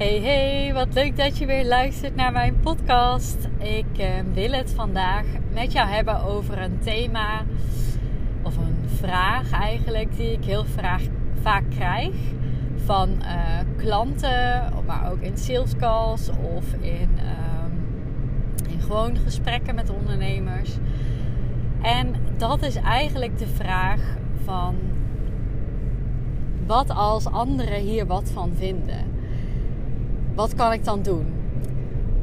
Hey 0.00 0.20
hey, 0.20 0.72
wat 0.74 0.94
leuk 0.94 1.16
dat 1.16 1.38
je 1.38 1.46
weer 1.46 1.64
luistert 1.64 2.14
naar 2.14 2.32
mijn 2.32 2.60
podcast. 2.60 3.48
Ik 3.58 3.98
eh, 3.98 4.08
wil 4.32 4.50
het 4.50 4.72
vandaag 4.72 5.24
met 5.52 5.72
jou 5.72 5.88
hebben 5.88 6.24
over 6.24 6.58
een 6.58 6.78
thema 6.78 7.44
of 8.42 8.56
een 8.56 8.88
vraag 8.96 9.50
eigenlijk 9.52 10.16
die 10.16 10.32
ik 10.32 10.44
heel 10.44 10.64
vaak 11.42 11.70
krijg 11.70 12.14
van 12.84 13.08
uh, 13.20 13.58
klanten, 13.76 14.72
maar 14.86 15.10
ook 15.12 15.20
in 15.20 15.38
sales 15.38 15.76
calls 15.76 16.28
of 16.28 16.72
in, 16.80 17.08
um, 17.18 17.86
in 18.68 18.80
gewoon 18.80 19.16
gesprekken 19.16 19.74
met 19.74 19.90
ondernemers. 19.90 20.70
En 21.82 22.14
dat 22.36 22.62
is 22.62 22.74
eigenlijk 22.74 23.38
de 23.38 23.48
vraag 23.48 24.00
van 24.44 24.74
wat 26.66 26.90
als 26.90 27.26
anderen 27.26 27.80
hier 27.80 28.06
wat 28.06 28.30
van 28.30 28.52
vinden 28.56 29.18
wat 30.40 30.54
kan 30.54 30.72
ik 30.72 30.84
dan 30.84 31.02
doen? 31.02 31.26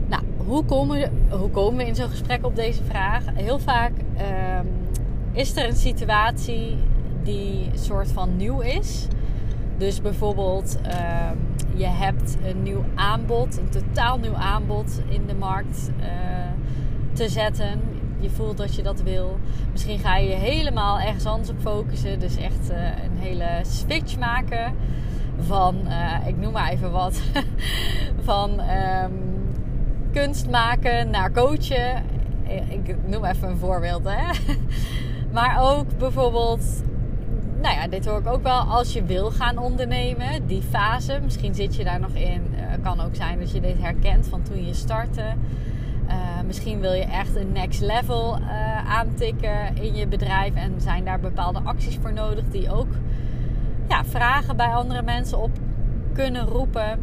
Nou, 0.08 0.24
hoe 0.38 0.66
komen, 0.66 1.12
hoe 1.30 1.50
komen 1.50 1.78
we 1.78 1.86
in 1.86 1.96
zo'n 1.96 2.10
gesprek 2.10 2.46
op 2.46 2.56
deze 2.56 2.84
vraag? 2.84 3.24
Heel 3.34 3.60
vaak 3.60 3.92
ehm, 4.16 4.66
is 5.32 5.56
er 5.56 5.68
een 5.68 5.76
situatie 5.76 6.78
die 7.24 7.70
soort 7.74 8.12
van 8.12 8.36
nieuw 8.36 8.60
is. 8.60 9.08
Dus 9.78 10.02
bijvoorbeeld, 10.02 10.78
ehm, 10.82 11.36
je 11.76 11.86
hebt 11.86 12.38
een 12.44 12.64
nieuw 12.64 12.84
aanbod, 12.96 13.58
een 13.58 13.70
totaal 13.70 14.18
nieuw 14.18 14.36
aanbod 14.36 15.02
in 15.10 15.26
de 15.26 15.36
markt 15.36 15.92
uh, 16.00 16.06
te 17.14 17.30
zetten. 17.30 17.82
Je 18.20 18.30
voelt 18.30 18.58
dat 18.58 18.76
je 18.76 18.84
dat 18.84 19.02
wil. 19.02 19.40
Misschien 19.72 20.00
ga 20.00 20.18
je 20.18 20.34
helemaal 20.34 21.00
ergens 21.00 21.26
anders 21.26 21.50
op 21.50 21.60
focussen. 21.62 22.20
Dus 22.20 22.38
echt 22.38 22.72
uh, 22.72 22.78
een 23.04 23.18
hele 23.18 23.60
switch 23.62 24.18
maken 24.18 24.74
van, 25.40 25.76
uh, 25.88 26.28
ik 26.28 26.38
noem 26.38 26.52
maar 26.52 26.72
even 26.72 26.92
wat, 26.92 27.22
van 28.30 28.60
um, 28.60 29.14
kunst 30.12 30.50
maken 30.50 31.10
naar 31.10 31.32
coachen. 31.32 32.04
Ik 32.70 32.96
noem 33.06 33.26
even 33.26 33.50
een 33.50 33.58
voorbeeld, 33.58 34.04
hè. 34.04 34.34
Maar 35.34 35.58
ook 35.62 35.98
bijvoorbeeld, 35.98 36.84
nou 37.62 37.76
ja, 37.76 37.88
dit 37.88 38.06
hoor 38.06 38.20
ik 38.20 38.28
ook 38.28 38.44
wel, 38.44 38.60
als 38.60 38.94
je 38.94 39.04
wil 39.04 39.32
gaan 39.32 39.58
ondernemen, 39.58 40.48
die 40.48 40.62
fase, 40.62 41.20
misschien 41.24 41.56
zit 41.56 41.76
je 41.76 41.84
daar 41.84 42.00
nog 42.00 42.14
in. 42.14 42.42
Uh, 42.54 42.62
kan 42.84 43.02
ook 43.02 43.16
zijn 43.16 43.40
dat 43.40 43.52
je 43.52 43.62
dit 43.62 43.80
herkent 43.80 44.28
van 44.28 44.42
toen 44.42 44.66
je 44.66 44.74
startte. 44.74 45.24
Misschien 46.46 46.80
wil 46.80 46.94
je 46.94 47.04
echt 47.04 47.36
een 47.36 47.52
next 47.52 47.82
level 47.82 48.40
aantikken 48.88 49.76
in 49.76 49.96
je 49.96 50.08
bedrijf 50.08 50.56
en 50.56 50.82
zijn 50.82 51.06
daar 51.06 51.20
bepaalde 51.20 51.60
acties 51.64 51.98
voor 52.02 52.14
nodig 52.14 52.44
die 52.50 52.74
ook 52.74 52.88
ja, 53.88 54.06
vragen 54.06 54.58
bij 54.58 54.68
andere 54.68 55.02
mensen 55.02 55.42
op 55.42 55.52
kunnen 56.14 56.46
roepen. 56.46 57.00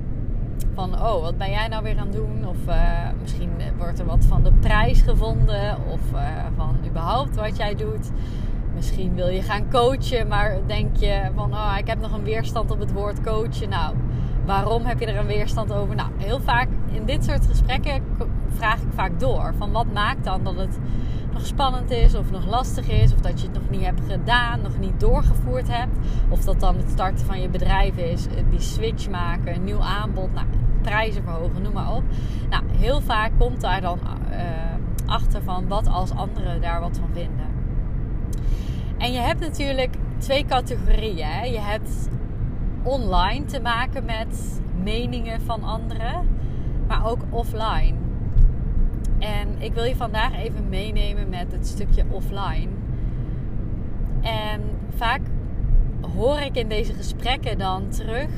Van, 0.74 0.94
oh, 0.94 1.20
wat 1.22 1.38
ben 1.38 1.50
jij 1.50 1.68
nou 1.68 1.82
weer 1.82 1.98
aan 1.98 2.06
het 2.06 2.16
doen? 2.16 2.48
Of 2.48 2.56
uh, 2.68 3.08
misschien 3.20 3.50
wordt 3.78 3.98
er 3.98 4.06
wat 4.06 4.24
van 4.24 4.42
de 4.42 4.52
prijs 4.52 5.02
gevonden. 5.02 5.76
Of 5.90 6.00
uh, 6.12 6.20
van 6.56 6.76
überhaupt 6.88 7.36
wat 7.36 7.56
jij 7.56 7.74
doet. 7.74 8.10
Misschien 8.74 9.14
wil 9.14 9.28
je 9.28 9.42
gaan 9.42 9.70
coachen, 9.70 10.28
maar 10.28 10.58
denk 10.66 10.96
je 10.96 11.30
van, 11.34 11.52
oh, 11.52 11.74
ik 11.78 11.86
heb 11.86 12.00
nog 12.00 12.12
een 12.12 12.24
weerstand 12.24 12.70
op 12.70 12.78
het 12.78 12.92
woord 12.92 13.22
coachen. 13.22 13.68
Nou, 13.68 13.94
waarom 14.46 14.84
heb 14.84 15.00
je 15.00 15.06
er 15.06 15.16
een 15.16 15.26
weerstand 15.26 15.72
over? 15.72 15.94
Nou, 15.94 16.08
heel 16.16 16.40
vaak 16.40 16.68
in 16.92 17.04
dit 17.04 17.24
soort 17.24 17.46
gesprekken 17.46 18.02
vraag 18.48 18.76
ik 18.76 18.92
vaak 18.94 19.20
door. 19.20 19.54
Van 19.58 19.72
wat 19.72 19.92
maakt 19.92 20.24
dan 20.24 20.44
dat 20.44 20.56
het 20.56 20.78
nog 21.34 21.46
spannend 21.46 21.90
is 21.90 22.14
of 22.14 22.30
nog 22.30 22.46
lastig 22.46 22.88
is, 22.88 23.12
of 23.12 23.20
dat 23.20 23.40
je 23.40 23.46
het 23.46 23.56
nog 23.56 23.70
niet 23.70 23.84
hebt 23.84 24.00
gedaan, 24.08 24.60
nog 24.62 24.78
niet 24.78 25.00
doorgevoerd 25.00 25.68
hebt, 25.68 25.96
of 26.28 26.44
dat 26.44 26.60
dan 26.60 26.76
het 26.76 26.90
starten 26.90 27.26
van 27.26 27.40
je 27.40 27.48
bedrijf 27.48 27.96
is, 27.96 28.26
eh, 28.26 28.32
die 28.50 28.60
switch 28.60 29.08
maken, 29.08 29.54
een 29.54 29.64
nieuw 29.64 29.80
aanbod, 29.80 30.34
nou, 30.34 30.46
prijzen 30.82 31.22
verhogen, 31.22 31.62
noem 31.62 31.72
maar 31.72 31.94
op. 31.94 32.02
Nou, 32.50 32.62
heel 32.72 33.00
vaak 33.00 33.32
komt 33.38 33.60
daar 33.60 33.80
dan 33.80 33.98
uh, 34.30 34.38
achter 35.06 35.42
van 35.42 35.68
wat 35.68 35.88
als 35.88 36.10
anderen 36.10 36.60
daar 36.60 36.80
wat 36.80 36.98
van 36.98 37.08
vinden. 37.12 37.46
En 38.98 39.12
je 39.12 39.18
hebt 39.18 39.40
natuurlijk 39.40 39.96
twee 40.18 40.44
categorieën. 40.44 41.26
Hè? 41.26 41.44
Je 41.44 41.60
hebt 41.60 42.08
online 42.82 43.44
te 43.44 43.60
maken 43.60 44.04
met 44.04 44.60
meningen 44.82 45.40
van 45.40 45.62
anderen, 45.62 46.28
maar 46.86 47.06
ook 47.06 47.20
offline. 47.30 48.03
En 49.24 49.48
ik 49.58 49.74
wil 49.74 49.84
je 49.84 49.96
vandaag 49.96 50.34
even 50.34 50.68
meenemen 50.68 51.28
met 51.28 51.52
het 51.52 51.66
stukje 51.66 52.04
offline. 52.10 52.68
En 54.20 54.60
vaak 54.96 55.20
hoor 56.14 56.38
ik 56.38 56.56
in 56.56 56.68
deze 56.68 56.92
gesprekken 56.92 57.58
dan 57.58 57.88
terug 57.88 58.30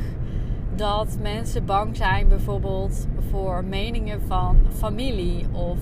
dat 0.75 1.19
mensen 1.23 1.65
bang 1.65 1.97
zijn 1.97 2.29
bijvoorbeeld 2.29 3.07
voor 3.31 3.65
meningen 3.65 4.21
van 4.23 4.57
familie 4.73 5.47
of 5.53 5.79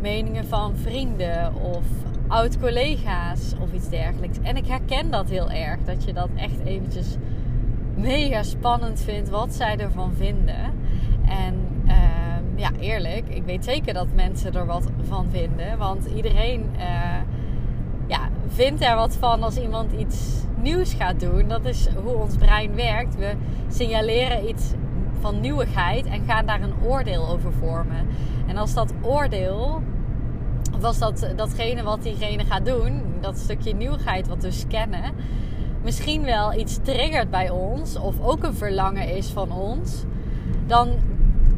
meningen 0.00 0.46
van 0.46 0.76
vrienden 0.76 1.54
of 1.54 1.84
oud-collega's 2.26 3.54
of 3.60 3.72
iets 3.72 3.88
dergelijks. 3.88 4.38
En 4.42 4.56
ik 4.56 4.66
herken 4.66 5.10
dat 5.10 5.30
heel 5.30 5.50
erg, 5.50 5.78
dat 5.84 6.04
je 6.04 6.12
dat 6.12 6.28
echt 6.36 6.60
eventjes 6.64 7.16
mega 7.94 8.42
spannend 8.42 9.00
vindt 9.00 9.28
wat 9.28 9.54
zij 9.54 9.76
ervan 9.78 10.12
vinden. 10.14 10.72
En 11.28 11.54
ja, 12.60 12.70
eerlijk, 12.80 13.28
ik 13.28 13.42
weet 13.44 13.64
zeker 13.64 13.94
dat 13.94 14.06
mensen 14.14 14.54
er 14.54 14.66
wat 14.66 14.88
van 15.08 15.26
vinden. 15.30 15.78
Want 15.78 16.06
iedereen 16.16 16.70
uh, 16.76 16.84
ja, 18.06 18.28
vindt 18.48 18.82
er 18.82 18.96
wat 18.96 19.16
van 19.16 19.42
als 19.42 19.56
iemand 19.56 19.92
iets 19.92 20.44
nieuws 20.62 20.94
gaat 20.94 21.20
doen. 21.20 21.48
Dat 21.48 21.64
is 21.64 21.88
hoe 22.04 22.14
ons 22.14 22.36
brein 22.36 22.74
werkt. 22.74 23.16
We 23.16 23.32
signaleren 23.68 24.48
iets 24.48 24.72
van 25.20 25.40
nieuwigheid 25.40 26.06
en 26.06 26.24
gaan 26.26 26.46
daar 26.46 26.62
een 26.62 26.82
oordeel 26.84 27.28
over 27.28 27.52
vormen. 27.52 28.06
En 28.46 28.56
als 28.56 28.74
dat 28.74 28.92
oordeel, 29.02 29.82
of 30.74 30.84
als 30.84 30.98
dat, 30.98 31.32
datgene 31.36 31.82
wat 31.82 32.02
diegene 32.02 32.44
gaat 32.44 32.66
doen, 32.66 33.02
dat 33.20 33.38
stukje 33.38 33.74
nieuwigheid 33.74 34.28
wat 34.28 34.42
we 34.42 34.50
scannen, 34.50 35.12
misschien 35.82 36.22
wel 36.22 36.54
iets 36.54 36.78
triggert 36.82 37.30
bij 37.30 37.50
ons, 37.50 37.96
of 37.96 38.20
ook 38.20 38.42
een 38.42 38.54
verlangen 38.54 39.16
is 39.16 39.28
van 39.28 39.52
ons, 39.52 40.04
dan 40.66 40.88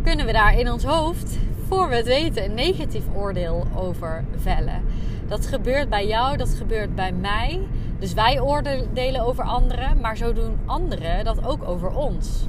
kunnen 0.02 0.26
we 0.26 0.32
daar 0.32 0.58
in 0.58 0.70
ons 0.70 0.84
hoofd, 0.84 1.38
voor 1.68 1.88
we 1.88 1.94
het 1.94 2.06
weten, 2.06 2.44
een 2.44 2.54
negatief 2.54 3.04
oordeel 3.14 3.66
over 3.74 4.24
vellen. 4.36 4.82
Dat 5.26 5.46
gebeurt 5.46 5.88
bij 5.88 6.06
jou, 6.06 6.36
dat 6.36 6.54
gebeurt 6.54 6.94
bij 6.94 7.12
mij. 7.12 7.60
Dus 7.98 8.12
wij 8.12 8.40
oordelen 8.40 9.20
over 9.20 9.44
anderen, 9.44 10.00
maar 10.00 10.16
zo 10.16 10.32
doen 10.32 10.58
anderen 10.66 11.24
dat 11.24 11.44
ook 11.44 11.68
over 11.68 11.90
ons. 11.90 12.46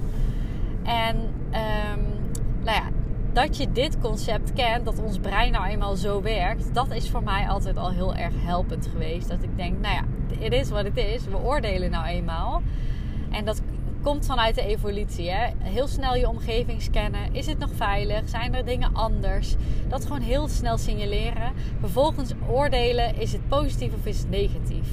En 0.84 1.16
um, 1.16 2.06
nou 2.63 2.78
ja, 2.78 2.90
dat 3.34 3.58
je 3.58 3.72
dit 3.72 4.00
concept 4.00 4.53
kent, 4.53 4.86
dat 4.86 5.02
ons 5.02 5.19
brein 5.19 5.52
nou 5.52 5.66
eenmaal 5.66 5.96
zo 5.96 6.22
werkt, 6.22 6.74
dat 6.74 6.92
is 6.92 7.09
voor 7.09 7.24
mij 7.24 7.47
altijd 7.47 7.78
al 7.78 7.92
heel 7.92 8.16
erg 8.16 8.34
helpend 8.38 8.88
geweest. 8.92 9.30
Dat 9.30 9.44
ik 9.44 9.58
denk, 9.58 9.80
nou 9.80 9.96
ja, 9.96 10.03
het 10.40 10.53
is 10.53 10.69
wat 10.69 10.84
het 10.84 10.97
is. 10.97 11.25
We 11.25 11.38
oordelen 11.38 11.92
nou 11.92 12.06
eenmaal. 12.06 12.62
En 13.31 13.46
dat 13.46 13.62
komt 14.03 14.25
vanuit 14.25 14.55
de 14.55 14.65
evolutie. 14.65 15.29
Hè? 15.29 15.50
Heel 15.59 15.88
snel 15.88 16.15
je 16.15 16.29
omgeving 16.29 16.81
scannen. 16.81 17.33
Is 17.33 17.45
het 17.45 17.57
nog 17.57 17.69
veilig? 17.75 18.29
Zijn 18.29 18.55
er 18.55 18.65
dingen 18.65 18.94
anders? 18.94 19.55
Dat 19.88 20.05
gewoon 20.05 20.21
heel 20.21 20.47
snel 20.47 20.77
signaleren. 20.77 21.51
Vervolgens 21.79 22.33
oordelen: 22.50 23.15
is 23.15 23.31
het 23.31 23.47
positief 23.47 23.94
of 23.94 24.05
is 24.05 24.19
het 24.19 24.29
negatief? 24.29 24.88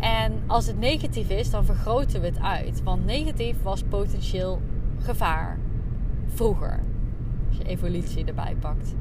En 0.00 0.42
als 0.46 0.66
het 0.66 0.78
negatief 0.78 1.28
is, 1.28 1.50
dan 1.50 1.64
vergroten 1.64 2.20
we 2.20 2.26
het 2.26 2.40
uit. 2.40 2.82
Want 2.82 3.06
negatief 3.06 3.62
was 3.62 3.82
potentieel 3.88 4.60
gevaar. 4.98 5.58
Vroeger. 6.26 6.80
Als 7.48 7.56
je 7.56 7.64
evolutie 7.64 8.24
erbij 8.24 8.56
pakt. 8.60 8.94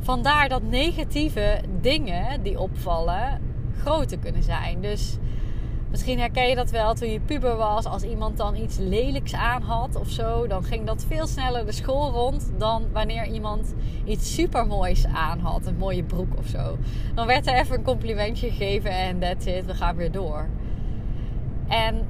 Vandaar 0.00 0.48
dat 0.48 0.62
negatieve 0.62 1.60
dingen 1.80 2.42
die 2.42 2.60
opvallen 2.60 3.40
groter 3.78 4.18
kunnen 4.18 4.42
zijn. 4.42 4.80
Dus 4.80 5.18
Misschien 5.92 6.18
herken 6.18 6.48
je 6.48 6.54
dat 6.54 6.70
wel 6.70 6.94
toen 6.94 7.10
je 7.10 7.20
puber 7.20 7.56
was. 7.56 7.84
Als 7.84 8.02
iemand 8.02 8.36
dan 8.36 8.56
iets 8.56 8.78
lelijks 8.78 9.34
aan 9.34 9.62
had 9.62 9.96
of 9.96 10.08
zo, 10.08 10.46
dan 10.46 10.64
ging 10.64 10.86
dat 10.86 11.04
veel 11.08 11.26
sneller 11.26 11.66
de 11.66 11.72
school 11.72 12.10
rond 12.10 12.52
dan 12.58 12.84
wanneer 12.92 13.26
iemand 13.26 13.74
iets 14.04 14.34
supermoois 14.34 15.06
aan 15.06 15.38
had. 15.38 15.66
Een 15.66 15.76
mooie 15.76 16.02
broek 16.02 16.38
of 16.38 16.46
zo. 16.46 16.78
Dan 17.14 17.26
werd 17.26 17.46
er 17.46 17.54
even 17.54 17.76
een 17.76 17.82
complimentje 17.82 18.50
gegeven 18.50 18.90
en 18.90 19.18
that's 19.18 19.46
it, 19.46 19.66
we 19.66 19.74
gaan 19.74 19.96
weer 19.96 20.12
door. 20.12 20.48
En 21.68 22.06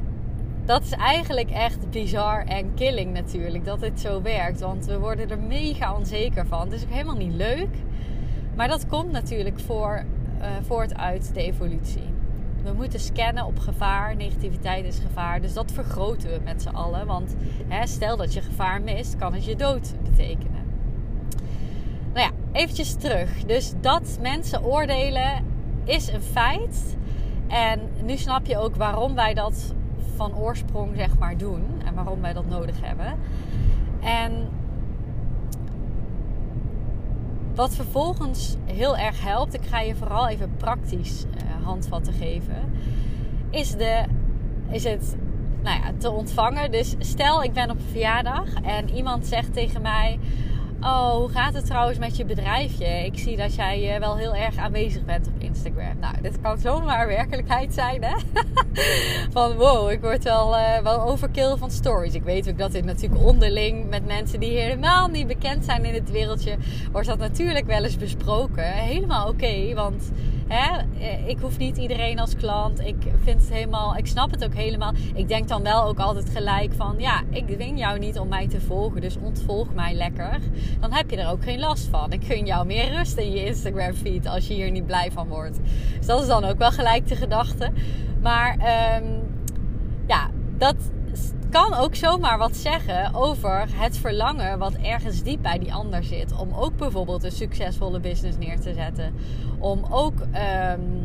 dat 0.64 0.82
is 0.82 0.92
eigenlijk 0.92 1.50
echt 1.50 1.90
bizar 1.90 2.44
en 2.44 2.74
killing 2.74 3.12
natuurlijk 3.12 3.64
dat 3.64 3.80
dit 3.80 4.00
zo 4.00 4.22
werkt. 4.22 4.60
Want 4.60 4.86
we 4.86 4.98
worden 4.98 5.30
er 5.30 5.38
mega 5.38 5.94
onzeker 5.94 6.46
van. 6.46 6.60
Het 6.60 6.72
is 6.72 6.82
ook 6.82 6.90
helemaal 6.90 7.16
niet 7.16 7.34
leuk. 7.34 7.76
Maar 8.56 8.68
dat 8.68 8.86
komt 8.86 9.12
natuurlijk 9.12 9.60
voor, 9.60 10.04
uh, 10.40 10.46
voort 10.60 10.96
uit 10.96 11.34
de 11.34 11.42
evolutie. 11.42 12.20
We 12.62 12.72
moeten 12.72 13.00
scannen 13.00 13.46
op 13.46 13.58
gevaar. 13.58 14.16
Negativiteit 14.16 14.84
is 14.84 14.98
gevaar. 14.98 15.40
Dus 15.40 15.52
dat 15.52 15.72
vergroten 15.72 16.30
we 16.30 16.40
met 16.44 16.62
z'n 16.62 16.68
allen. 16.68 17.06
Want 17.06 17.34
hè, 17.68 17.86
stel 17.86 18.16
dat 18.16 18.32
je 18.34 18.40
gevaar 18.40 18.82
mist, 18.82 19.16
kan 19.16 19.34
het 19.34 19.44
je 19.44 19.56
dood 19.56 19.94
betekenen. 20.02 20.62
Nou 22.12 22.26
ja, 22.26 22.30
eventjes 22.52 22.94
terug. 22.94 23.44
Dus 23.44 23.72
dat 23.80 24.18
mensen 24.20 24.64
oordelen 24.64 25.44
is 25.84 26.08
een 26.08 26.22
feit. 26.22 26.96
En 27.48 27.80
nu 28.04 28.16
snap 28.16 28.46
je 28.46 28.58
ook 28.58 28.76
waarom 28.76 29.14
wij 29.14 29.34
dat 29.34 29.74
van 30.16 30.36
oorsprong 30.36 30.96
zeg 30.96 31.18
maar 31.18 31.36
doen. 31.36 31.64
En 31.84 31.94
waarom 31.94 32.20
wij 32.20 32.32
dat 32.32 32.48
nodig 32.48 32.76
hebben. 32.80 33.18
En 34.00 34.48
wat 37.54 37.74
vervolgens 37.74 38.56
heel 38.64 38.96
erg 38.96 39.22
helpt, 39.22 39.54
ik 39.54 39.64
ga 39.64 39.80
je 39.80 39.94
vooral 39.94 40.28
even 40.28 40.56
praktisch 40.56 41.24
uh, 41.24 41.66
handvatten 41.66 42.12
geven, 42.12 42.72
is, 43.50 43.70
de, 43.70 44.04
is 44.70 44.84
het 44.84 45.16
nou 45.62 45.80
ja, 45.82 45.92
te 45.98 46.10
ontvangen. 46.10 46.70
Dus 46.70 46.94
stel 46.98 47.42
ik 47.42 47.52
ben 47.52 47.70
op 47.70 47.76
een 47.76 47.90
verjaardag 47.90 48.54
en 48.62 48.90
iemand 48.90 49.26
zegt 49.26 49.52
tegen 49.52 49.82
mij: 49.82 50.18
Oh, 50.84 51.14
hoe 51.14 51.28
gaat 51.28 51.54
het 51.54 51.66
trouwens 51.66 51.98
met 51.98 52.16
je 52.16 52.24
bedrijfje? 52.24 52.86
Ik 52.86 53.18
zie 53.18 53.36
dat 53.36 53.54
jij 53.54 53.94
eh, 53.94 54.00
wel 54.00 54.16
heel 54.16 54.34
erg 54.34 54.56
aanwezig 54.56 55.04
bent 55.04 55.26
op 55.26 55.32
Instagram. 55.38 55.98
Nou, 56.00 56.14
dit 56.22 56.40
kan 56.40 56.58
zomaar 56.58 57.06
werkelijkheid 57.06 57.74
zijn, 57.74 58.04
hè? 58.04 58.14
van 59.36 59.56
wow, 59.56 59.90
ik 59.90 60.00
word 60.00 60.24
wel, 60.24 60.54
uh, 60.54 60.78
wel 60.78 61.02
overkill 61.02 61.56
van 61.56 61.70
stories. 61.70 62.14
Ik 62.14 62.22
weet 62.22 62.48
ook 62.48 62.58
dat 62.58 62.72
dit 62.72 62.84
natuurlijk 62.84 63.22
onderling 63.22 63.88
met 63.88 64.06
mensen 64.06 64.40
die 64.40 64.58
helemaal 64.58 65.08
niet 65.08 65.26
bekend 65.26 65.64
zijn 65.64 65.84
in 65.84 65.94
het 65.94 66.10
wereldje, 66.10 66.56
wordt 66.92 67.08
dat 67.08 67.18
natuurlijk 67.18 67.66
wel 67.66 67.84
eens 67.84 67.96
besproken. 67.96 68.64
Helemaal 68.64 69.28
oké, 69.28 69.74
want 69.74 70.10
eh, 70.54 71.28
ik 71.28 71.38
hoef 71.40 71.58
niet 71.58 71.76
iedereen 71.76 72.18
als 72.18 72.36
klant. 72.36 72.80
Ik 72.80 72.96
vind 73.24 73.40
het 73.40 73.52
helemaal, 73.52 73.96
ik 73.96 74.06
snap 74.06 74.30
het 74.30 74.44
ook 74.44 74.54
helemaal. 74.54 74.92
Ik 75.14 75.28
denk 75.28 75.48
dan 75.48 75.62
wel 75.62 75.84
ook 75.84 75.98
altijd 75.98 76.30
gelijk 76.30 76.72
van, 76.72 76.94
ja, 76.98 77.22
ik 77.30 77.46
dwing 77.46 77.78
jou 77.78 77.98
niet 77.98 78.18
om 78.18 78.28
mij 78.28 78.48
te 78.48 78.60
volgen, 78.60 79.00
dus 79.00 79.16
ontvolg 79.16 79.74
mij 79.74 79.94
lekker 79.94 80.40
dan 80.80 80.92
heb 80.92 81.10
je 81.10 81.16
er 81.16 81.30
ook 81.30 81.42
geen 81.42 81.58
last 81.58 81.88
van. 81.88 82.12
Ik 82.12 82.24
gun 82.24 82.46
jou 82.46 82.66
meer 82.66 82.90
rust 82.90 83.16
in 83.16 83.32
je 83.32 83.44
Instagram 83.44 83.94
feed 83.94 84.26
als 84.26 84.46
je 84.46 84.54
hier 84.54 84.70
niet 84.70 84.86
blij 84.86 85.10
van 85.12 85.28
wordt. 85.28 85.58
Dus 85.96 86.06
dat 86.06 86.20
is 86.20 86.26
dan 86.26 86.44
ook 86.44 86.58
wel 86.58 86.70
gelijk 86.70 87.08
de 87.08 87.16
gedachte. 87.16 87.72
Maar 88.22 88.52
um, 89.02 89.04
ja, 90.06 90.30
dat 90.58 90.76
kan 91.52 91.74
ook 91.74 91.94
zomaar 91.94 92.38
wat 92.38 92.56
zeggen 92.56 93.14
over 93.14 93.66
het 93.74 93.98
verlangen 93.98 94.58
wat 94.58 94.74
ergens 94.74 95.22
diep 95.22 95.42
bij 95.42 95.58
die 95.58 95.74
ander 95.74 96.04
zit. 96.04 96.32
Om 96.36 96.52
ook 96.52 96.76
bijvoorbeeld 96.76 97.24
een 97.24 97.32
succesvolle 97.32 98.00
business 98.00 98.38
neer 98.38 98.60
te 98.60 98.74
zetten. 98.74 99.14
Om 99.58 99.84
ook 99.90 100.20
um, 100.20 101.02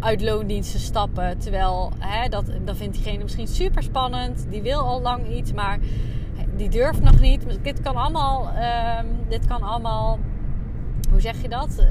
uit 0.00 0.22
loondienst 0.22 0.72
te 0.72 0.78
stappen. 0.78 1.38
Terwijl 1.38 1.92
hè, 1.98 2.28
dat, 2.28 2.44
dat 2.64 2.76
vindt 2.76 2.94
diegene 2.94 3.22
misschien 3.22 3.48
super 3.48 3.82
spannend. 3.82 4.46
Die 4.50 4.62
wil 4.62 4.78
al 4.78 5.00
lang 5.00 5.34
iets, 5.34 5.52
maar 5.52 5.78
die 6.56 6.68
durft 6.68 7.00
nog 7.00 7.20
niet. 7.20 7.46
Dit 7.62 7.80
kan 7.80 7.96
allemaal, 7.96 8.48
um, 9.00 9.06
dit 9.28 9.46
kan 9.46 9.62
allemaal 9.62 10.18
hoe 11.10 11.20
zeg 11.20 11.42
je 11.42 11.48
dat? 11.48 11.86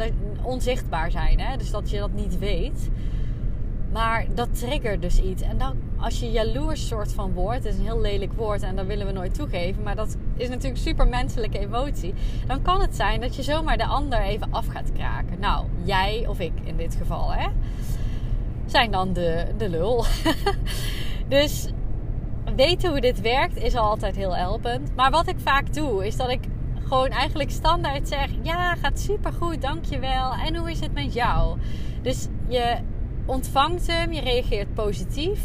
Uh, 0.00 0.06
onzichtbaar 0.42 1.10
zijn. 1.10 1.40
Hè? 1.40 1.56
Dus 1.56 1.70
dat 1.70 1.90
je 1.90 1.98
dat 1.98 2.12
niet 2.12 2.38
weet. 2.38 2.90
Maar 3.96 4.26
dat 4.34 4.58
triggert 4.58 5.02
dus 5.02 5.20
iets. 5.20 5.42
En 5.42 5.58
dan, 5.58 5.76
als 5.96 6.20
je 6.20 6.30
jaloers 6.30 6.86
soort 6.86 7.12
van 7.12 7.32
wordt, 7.32 7.64
is 7.64 7.76
een 7.76 7.84
heel 7.84 8.00
lelijk 8.00 8.32
woord 8.32 8.62
en 8.62 8.76
dat 8.76 8.86
willen 8.86 9.06
we 9.06 9.12
nooit 9.12 9.34
toegeven. 9.34 9.82
Maar 9.82 9.96
dat 9.96 10.16
is 10.36 10.48
natuurlijk 10.48 10.82
super 10.82 11.08
menselijke 11.08 11.58
emotie. 11.58 12.14
Dan 12.46 12.62
kan 12.62 12.80
het 12.80 12.96
zijn 12.96 13.20
dat 13.20 13.36
je 13.36 13.42
zomaar 13.42 13.76
de 13.76 13.86
ander 13.86 14.20
even 14.20 14.52
af 14.52 14.66
gaat 14.66 14.92
kraken. 14.92 15.40
Nou, 15.40 15.66
jij 15.84 16.26
of 16.28 16.40
ik 16.40 16.52
in 16.64 16.76
dit 16.76 16.94
geval, 16.94 17.32
hè? 17.32 17.48
Zijn 18.66 18.90
dan 18.90 19.12
de, 19.12 19.46
de 19.56 19.68
lul. 19.68 20.04
dus 21.28 21.68
weten 22.56 22.90
hoe 22.90 23.00
dit 23.00 23.20
werkt 23.20 23.56
is 23.56 23.74
al 23.74 23.88
altijd 23.88 24.16
heel 24.16 24.36
helpend. 24.36 24.94
Maar 24.96 25.10
wat 25.10 25.28
ik 25.28 25.38
vaak 25.38 25.74
doe, 25.74 26.06
is 26.06 26.16
dat 26.16 26.30
ik 26.30 26.44
gewoon 26.88 27.08
eigenlijk 27.08 27.50
standaard 27.50 28.08
zeg: 28.08 28.28
Ja, 28.42 28.74
gaat 28.74 29.00
supergoed, 29.00 29.62
dankjewel. 29.62 30.32
En 30.32 30.56
hoe 30.56 30.70
is 30.70 30.80
het 30.80 30.94
met 30.94 31.14
jou? 31.14 31.58
Dus 32.02 32.28
je 32.48 32.76
ontvangt 33.26 33.86
hem, 33.86 34.12
je 34.12 34.20
reageert 34.20 34.74
positief. 34.74 35.40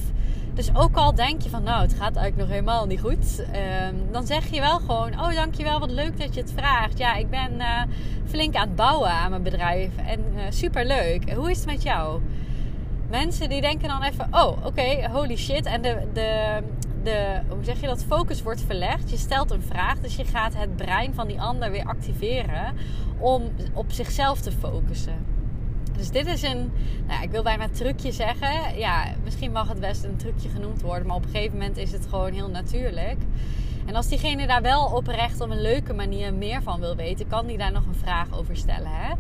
Dus 0.53 0.75
ook 0.75 0.95
al 0.95 1.15
denk 1.15 1.41
je 1.41 1.49
van, 1.49 1.63
nou, 1.63 1.81
het 1.81 1.93
gaat 1.93 2.15
eigenlijk 2.15 2.37
nog 2.37 2.47
helemaal 2.47 2.85
niet 2.85 2.99
goed. 2.99 3.45
Ehm, 3.51 3.95
dan 4.11 4.25
zeg 4.25 4.47
je 4.47 4.59
wel 4.59 4.79
gewoon, 4.79 5.11
oh, 5.19 5.35
dankjewel, 5.35 5.79
wat 5.79 5.91
leuk 5.91 6.19
dat 6.19 6.33
je 6.33 6.41
het 6.41 6.51
vraagt. 6.55 6.97
Ja, 6.97 7.15
ik 7.15 7.29
ben 7.29 7.51
uh, 7.57 7.81
flink 8.25 8.55
aan 8.55 8.67
het 8.67 8.75
bouwen 8.75 9.09
aan 9.09 9.29
mijn 9.29 9.43
bedrijf. 9.43 9.89
En 10.05 10.19
uh, 10.35 10.41
super 10.49 10.85
leuk. 10.85 11.33
Hoe 11.33 11.51
is 11.51 11.57
het 11.57 11.65
met 11.65 11.83
jou? 11.83 12.21
Mensen 13.09 13.49
die 13.49 13.61
denken 13.61 13.87
dan 13.87 14.03
even, 14.03 14.27
oh, 14.31 14.65
oké, 14.65 15.09
holy 15.11 15.35
shit. 15.35 15.65
En 15.65 15.81
de, 15.81 15.97
de, 16.13 16.59
de, 17.03 17.39
hoe 17.49 17.63
zeg 17.63 17.81
je 17.81 17.87
dat, 17.87 18.03
focus 18.03 18.41
wordt 18.41 18.61
verlegd. 18.61 19.09
Je 19.09 19.17
stelt 19.17 19.51
een 19.51 19.63
vraag, 19.63 19.99
dus 19.99 20.15
je 20.15 20.25
gaat 20.25 20.53
het 20.55 20.75
brein 20.75 21.13
van 21.13 21.27
die 21.27 21.41
ander 21.41 21.71
weer 21.71 21.85
activeren 21.85 22.75
om 23.17 23.43
op 23.73 23.91
zichzelf 23.91 24.41
te 24.41 24.51
focussen. 24.51 25.40
Dus 26.01 26.09
dit 26.09 26.27
is 26.27 26.41
een, 26.41 26.71
nou, 27.07 27.23
ik 27.23 27.31
wil 27.31 27.43
bijna 27.43 27.69
trucje 27.69 28.11
zeggen. 28.11 28.77
Ja, 28.77 29.05
misschien 29.23 29.51
mag 29.51 29.67
het 29.67 29.79
best 29.79 30.03
een 30.03 30.15
trucje 30.15 30.49
genoemd 30.49 30.81
worden, 30.81 31.07
maar 31.07 31.15
op 31.15 31.23
een 31.23 31.29
gegeven 31.29 31.57
moment 31.57 31.77
is 31.77 31.91
het 31.91 32.07
gewoon 32.09 32.33
heel 32.33 32.49
natuurlijk. 32.49 33.17
En 33.85 33.95
als 33.95 34.07
diegene 34.07 34.47
daar 34.47 34.61
wel 34.61 34.85
oprecht 34.85 35.41
op 35.41 35.49
een 35.49 35.61
leuke 35.61 35.93
manier 35.93 36.33
meer 36.33 36.61
van 36.61 36.79
wil 36.79 36.95
weten, 36.95 37.27
kan 37.27 37.45
die 37.47 37.57
daar 37.57 37.71
nog 37.71 37.85
een 37.85 37.95
vraag 37.95 38.33
over 38.33 38.57
stellen. 38.57 38.91
Hè? 38.91 39.13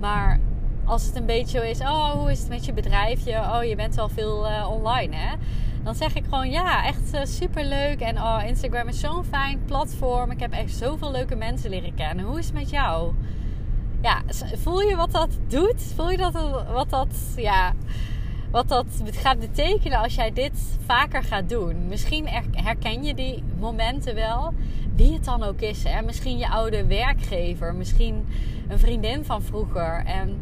Maar 0.00 0.40
als 0.84 1.06
het 1.06 1.16
een 1.16 1.26
beetje 1.26 1.58
zo 1.58 1.64
is, 1.64 1.80
oh, 1.80 2.10
hoe 2.10 2.30
is 2.30 2.38
het 2.38 2.48
met 2.48 2.64
je 2.64 2.72
bedrijfje? 2.72 3.32
Oh, 3.32 3.64
je 3.64 3.76
bent 3.76 3.94
wel 3.94 4.08
veel 4.08 4.46
uh, 4.46 4.68
online, 4.70 5.16
hè? 5.16 5.34
Dan 5.82 5.94
zeg 5.94 6.14
ik 6.14 6.24
gewoon 6.24 6.50
ja, 6.50 6.84
echt 6.84 7.14
uh, 7.14 7.20
super 7.24 7.64
leuk. 7.64 8.00
En 8.00 8.16
oh, 8.16 8.42
Instagram 8.46 8.88
is 8.88 9.00
zo'n 9.00 9.24
fijn 9.24 9.60
platform. 9.66 10.30
Ik 10.30 10.40
heb 10.40 10.52
echt 10.52 10.76
zoveel 10.76 11.10
leuke 11.10 11.36
mensen 11.36 11.70
leren 11.70 11.94
kennen. 11.94 12.24
Hoe 12.24 12.38
is 12.38 12.44
het 12.44 12.54
met 12.54 12.70
jou? 12.70 13.12
Ja, 14.02 14.22
voel 14.56 14.80
je 14.80 14.96
wat 14.96 15.10
dat 15.10 15.38
doet? 15.46 15.82
Voel 15.94 16.10
je 16.10 16.16
dat, 16.16 16.32
wat 16.72 16.90
dat, 16.90 17.08
ja, 17.36 17.72
wat 18.50 18.68
dat 18.68 18.86
gaat 19.04 19.38
betekenen 19.38 19.98
als 19.98 20.14
jij 20.14 20.32
dit 20.32 20.78
vaker 20.86 21.22
gaat 21.22 21.48
doen? 21.48 21.86
Misschien 21.88 22.28
herken 22.52 23.04
je 23.04 23.14
die 23.14 23.42
momenten 23.58 24.14
wel. 24.14 24.54
Wie 24.94 25.12
het 25.12 25.24
dan 25.24 25.42
ook 25.42 25.60
is. 25.60 25.84
Hè? 25.84 26.02
Misschien 26.02 26.38
je 26.38 26.48
oude 26.48 26.86
werkgever. 26.86 27.74
Misschien 27.74 28.26
een 28.68 28.78
vriendin 28.78 29.24
van 29.24 29.42
vroeger. 29.42 30.04
En 30.04 30.38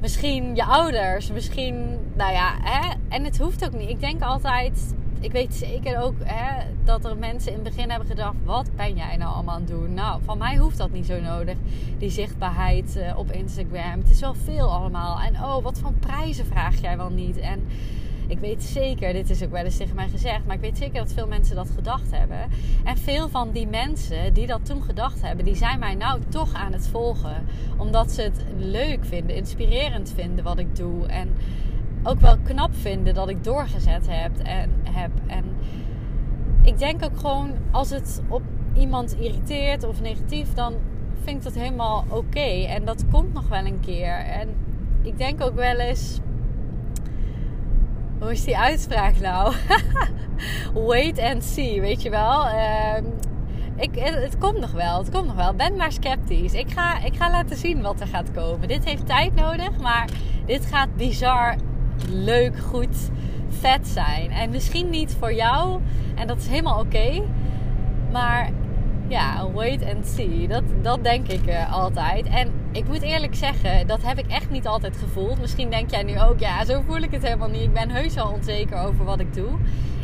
Misschien 0.00 0.54
je 0.54 0.64
ouders, 0.64 1.32
misschien, 1.32 1.98
nou 2.14 2.32
ja, 2.32 2.54
hè? 2.60 2.94
en 3.08 3.24
het 3.24 3.38
hoeft 3.38 3.64
ook 3.64 3.72
niet. 3.72 3.88
Ik 3.88 4.00
denk 4.00 4.22
altijd, 4.22 4.94
ik 5.20 5.32
weet 5.32 5.54
zeker 5.54 6.02
ook 6.02 6.14
hè, 6.24 6.64
dat 6.84 7.04
er 7.04 7.16
mensen 7.16 7.52
in 7.52 7.58
het 7.58 7.74
begin 7.74 7.90
hebben 7.90 8.08
gedacht: 8.08 8.36
wat 8.44 8.70
ben 8.76 8.94
jij 8.94 9.16
nou 9.16 9.34
allemaal 9.34 9.54
aan 9.54 9.60
het 9.60 9.70
doen? 9.70 9.94
Nou, 9.94 10.20
van 10.24 10.38
mij 10.38 10.56
hoeft 10.56 10.78
dat 10.78 10.90
niet 10.90 11.06
zo 11.06 11.20
nodig, 11.20 11.56
die 11.98 12.10
zichtbaarheid 12.10 12.96
uh, 12.96 13.18
op 13.18 13.32
Instagram. 13.32 14.00
Het 14.00 14.10
is 14.10 14.20
wel 14.20 14.34
veel 14.34 14.70
allemaal. 14.70 15.20
En 15.20 15.34
oh, 15.34 15.62
wat 15.62 15.78
voor 15.78 15.92
prijzen 15.92 16.46
vraag 16.46 16.80
jij 16.80 16.96
wel 16.96 17.10
niet? 17.10 17.38
En 17.38 17.66
ik 18.30 18.38
weet 18.38 18.62
zeker, 18.62 19.12
dit 19.12 19.30
is 19.30 19.42
ook 19.42 19.50
wel 19.50 19.64
eens 19.64 19.76
tegen 19.76 19.94
mij 19.94 20.08
gezegd, 20.08 20.46
maar 20.46 20.54
ik 20.54 20.60
weet 20.60 20.78
zeker 20.78 20.98
dat 20.98 21.12
veel 21.12 21.26
mensen 21.26 21.56
dat 21.56 21.70
gedacht 21.74 22.10
hebben. 22.10 22.38
En 22.84 22.98
veel 22.98 23.28
van 23.28 23.50
die 23.52 23.66
mensen 23.66 24.34
die 24.34 24.46
dat 24.46 24.64
toen 24.64 24.82
gedacht 24.82 25.22
hebben, 25.22 25.44
die 25.44 25.54
zijn 25.56 25.78
mij 25.78 25.94
nou 25.94 26.20
toch 26.28 26.54
aan 26.54 26.72
het 26.72 26.88
volgen. 26.88 27.46
Omdat 27.76 28.12
ze 28.12 28.22
het 28.22 28.44
leuk 28.56 29.04
vinden, 29.04 29.36
inspirerend 29.36 30.12
vinden 30.14 30.44
wat 30.44 30.58
ik 30.58 30.76
doe. 30.76 31.06
En 31.06 31.34
ook 32.02 32.20
wel 32.20 32.36
knap 32.42 32.74
vinden 32.74 33.14
dat 33.14 33.28
ik 33.28 33.44
doorgezet 33.44 34.06
heb. 34.08 34.38
En, 34.38 34.70
heb. 34.82 35.10
en 35.26 35.44
ik 36.62 36.78
denk 36.78 37.04
ook 37.04 37.18
gewoon, 37.18 37.50
als 37.70 37.90
het 37.90 38.22
op 38.28 38.42
iemand 38.74 39.16
irriteert 39.18 39.84
of 39.84 40.00
negatief, 40.00 40.54
dan 40.54 40.74
vind 41.24 41.36
ik 41.36 41.42
dat 41.42 41.62
helemaal 41.62 42.04
oké. 42.08 42.64
En 42.66 42.84
dat 42.84 43.04
komt 43.10 43.32
nog 43.32 43.48
wel 43.48 43.64
een 43.64 43.80
keer. 43.80 44.14
En 44.14 44.48
ik 45.02 45.18
denk 45.18 45.40
ook 45.40 45.54
wel 45.54 45.78
eens 45.78 46.20
hoe 48.20 48.32
is 48.32 48.44
die 48.44 48.58
uitspraak 48.58 49.20
nou? 49.20 49.54
Wait 50.86 51.18
and 51.18 51.44
see, 51.44 51.80
weet 51.80 52.02
je 52.02 52.10
wel. 52.10 52.46
Uh, 52.46 52.96
ik, 53.76 53.90
het, 53.94 54.38
komt 54.38 54.58
nog 54.58 54.72
wel, 54.72 54.98
het 54.98 55.10
komt 55.10 55.26
nog 55.26 55.36
wel. 55.36 55.54
Ben 55.54 55.76
maar 55.76 55.92
sceptisch. 55.92 56.52
Ik 56.52 56.70
ga, 56.70 57.04
ik 57.04 57.16
ga 57.16 57.30
laten 57.30 57.56
zien 57.56 57.82
wat 57.82 58.00
er 58.00 58.06
gaat 58.06 58.32
komen. 58.32 58.68
Dit 58.68 58.84
heeft 58.84 59.06
tijd 59.06 59.34
nodig, 59.34 59.80
maar 59.80 60.08
dit 60.46 60.66
gaat 60.66 60.96
bizar 60.96 61.56
leuk, 62.08 62.58
goed, 62.58 63.10
vet 63.48 63.88
zijn. 63.88 64.30
En 64.30 64.50
misschien 64.50 64.90
niet 64.90 65.16
voor 65.18 65.32
jou, 65.32 65.80
en 66.14 66.26
dat 66.26 66.38
is 66.38 66.46
helemaal 66.46 66.80
oké. 66.80 67.22
maar 68.12 68.50
ja, 69.10 69.50
wait 69.52 69.94
and 69.94 70.06
see. 70.06 70.48
Dat, 70.48 70.62
dat 70.82 71.04
denk 71.04 71.28
ik 71.28 71.46
uh, 71.46 71.72
altijd. 71.72 72.26
En 72.26 72.50
ik 72.72 72.86
moet 72.86 73.02
eerlijk 73.02 73.34
zeggen, 73.34 73.86
dat 73.86 74.02
heb 74.02 74.18
ik 74.18 74.26
echt 74.26 74.50
niet 74.50 74.66
altijd 74.66 74.96
gevoeld. 74.96 75.40
Misschien 75.40 75.70
denk 75.70 75.90
jij 75.90 76.02
nu 76.02 76.20
ook, 76.20 76.38
ja, 76.38 76.64
zo 76.64 76.82
voel 76.86 76.96
ik 76.98 77.10
het 77.10 77.22
helemaal 77.22 77.48
niet. 77.48 77.62
Ik 77.62 77.72
ben 77.72 77.90
heus 77.90 78.14
wel 78.14 78.32
onzeker 78.32 78.78
over 78.78 79.04
wat 79.04 79.20
ik 79.20 79.34
doe. 79.34 79.50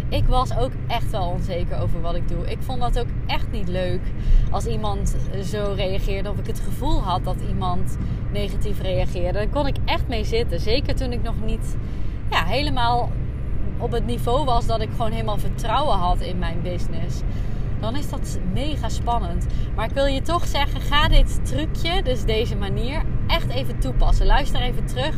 Ik 0.09 0.25
was 0.27 0.57
ook 0.57 0.73
echt 0.87 1.11
wel 1.11 1.29
onzeker 1.29 1.81
over 1.81 2.01
wat 2.01 2.15
ik 2.15 2.29
doe. 2.29 2.51
Ik 2.51 2.59
vond 2.61 2.81
dat 2.81 2.99
ook 2.99 3.07
echt 3.27 3.51
niet 3.53 3.69
leuk 3.69 4.01
als 4.51 4.67
iemand 4.67 5.17
zo 5.45 5.73
reageerde. 5.77 6.31
Of 6.31 6.39
ik 6.39 6.47
het 6.47 6.61
gevoel 6.61 7.03
had 7.03 7.25
dat 7.25 7.37
iemand 7.49 7.97
negatief 8.33 8.81
reageerde. 8.81 9.39
Daar 9.39 9.49
kon 9.49 9.67
ik 9.67 9.77
echt 9.85 10.09
mee 10.09 10.25
zitten. 10.25 10.61
Zeker 10.61 10.95
toen 10.95 11.13
ik 11.13 11.23
nog 11.23 11.35
niet 11.45 11.77
ja, 12.31 12.45
helemaal 12.45 13.11
op 13.79 13.93
het 13.93 14.07
niveau 14.07 14.45
was 14.45 14.67
dat 14.67 14.81
ik 14.81 14.89
gewoon 14.91 15.13
helemaal 15.13 15.39
vertrouwen 15.39 15.97
had 15.97 16.21
in 16.21 16.39
mijn 16.39 16.63
business 16.63 17.23
dan 17.81 17.97
is 17.97 18.09
dat 18.09 18.39
mega 18.53 18.89
spannend. 18.89 19.47
Maar 19.75 19.85
ik 19.85 19.95
wil 19.95 20.07
je 20.07 20.23
toch 20.23 20.47
zeggen, 20.47 20.81
ga 20.81 21.09
dit 21.09 21.41
trucje, 21.43 22.03
dus 22.03 22.25
deze 22.25 22.57
manier, 22.57 23.03
echt 23.27 23.49
even 23.49 23.79
toepassen. 23.79 24.27
Luister 24.27 24.61
even 24.61 24.87
terug. 24.87 25.17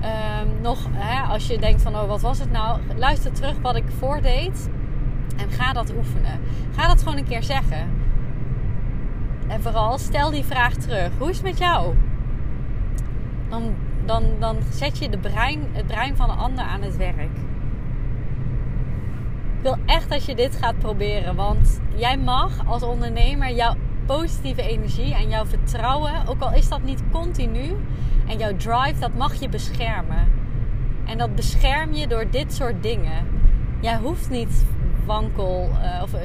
Ehm, 0.00 0.46
nog, 0.60 0.78
hè, 0.90 1.22
als 1.22 1.46
je 1.46 1.58
denkt 1.58 1.82
van, 1.82 1.96
oh, 1.96 2.08
wat 2.08 2.20
was 2.20 2.38
het 2.38 2.50
nou? 2.50 2.80
Luister 2.96 3.32
terug 3.32 3.54
wat 3.62 3.76
ik 3.76 3.84
voordeed. 3.98 4.70
En 5.36 5.50
ga 5.50 5.72
dat 5.72 5.94
oefenen. 5.96 6.40
Ga 6.76 6.88
dat 6.88 7.02
gewoon 7.02 7.18
een 7.18 7.24
keer 7.24 7.42
zeggen. 7.42 7.90
En 9.48 9.62
vooral, 9.62 9.98
stel 9.98 10.30
die 10.30 10.44
vraag 10.44 10.74
terug. 10.74 11.10
Hoe 11.18 11.30
is 11.30 11.36
het 11.36 11.46
met 11.46 11.58
jou? 11.58 11.94
Dan, 13.48 13.74
dan, 14.04 14.24
dan 14.38 14.56
zet 14.70 14.98
je 14.98 15.08
de 15.08 15.18
brein, 15.18 15.60
het 15.72 15.86
brein 15.86 16.16
van 16.16 16.30
een 16.30 16.38
ander 16.38 16.64
aan 16.64 16.82
het 16.82 16.96
werk 16.96 17.30
wil 19.66 19.76
echt 19.86 20.10
dat 20.10 20.24
je 20.24 20.34
dit 20.34 20.56
gaat 20.56 20.78
proberen. 20.78 21.34
Want 21.34 21.80
jij 21.94 22.16
mag 22.18 22.66
als 22.66 22.82
ondernemer 22.82 23.52
jouw 23.52 23.74
positieve 24.06 24.62
energie 24.62 25.14
en 25.14 25.28
jouw 25.28 25.46
vertrouwen, 25.46 26.26
ook 26.26 26.40
al 26.40 26.52
is 26.52 26.68
dat 26.68 26.82
niet 26.82 27.02
continu, 27.10 27.76
en 28.26 28.38
jouw 28.38 28.56
drive, 28.56 29.00
dat 29.00 29.14
mag 29.14 29.34
je 29.34 29.48
beschermen. 29.48 30.32
En 31.04 31.18
dat 31.18 31.34
bescherm 31.34 31.92
je 31.92 32.06
door 32.06 32.30
dit 32.30 32.54
soort 32.54 32.82
dingen. 32.82 33.26
Jij 33.80 33.96
hoeft 33.96 34.30
niet 34.30 34.64
wankel, 35.04 35.70
uh, 35.70 36.02
of 36.02 36.14
uh, 36.14 36.20